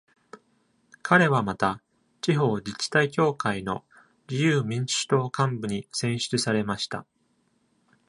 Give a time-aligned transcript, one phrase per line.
[1.03, 1.79] 彼はまた、
[2.21, 3.85] 地方自治体協会の
[4.27, 7.05] 自由民主党幹部に選出されました。